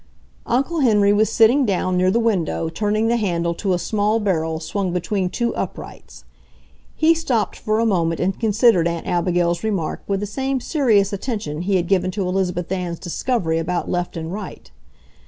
[0.47, 4.59] Uncle Henry was sitting down, near the window, turning the handle to a small barrel
[4.59, 6.23] swung between two uprights.
[6.95, 11.61] He stopped for a moment and considered Aunt Abigail's remark with the same serious attention
[11.61, 14.71] he had given to Elizabeth Ann's discovery about left and right.